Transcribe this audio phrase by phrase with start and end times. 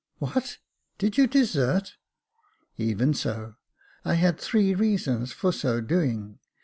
[0.13, 0.57] *' What!
[0.97, 1.93] did you desert?"
[2.77, 3.57] Even so.
[4.03, 6.39] I had three reasons for so doing.